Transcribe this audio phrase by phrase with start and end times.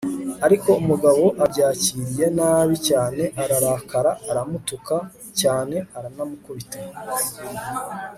[0.45, 4.95] ariko umugabo abyakiriye nabi cyane, ararakara, aramutuka
[5.39, 6.79] cyane aranamukubita